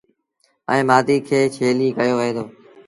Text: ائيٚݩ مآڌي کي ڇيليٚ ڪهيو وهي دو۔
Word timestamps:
ائيٚݩ 0.71 0.87
مآڌي 0.89 1.17
کي 1.27 1.39
ڇيليٚ 1.55 1.95
ڪهيو 1.97 2.15
وهي 2.19 2.31
دو۔ 2.35 2.43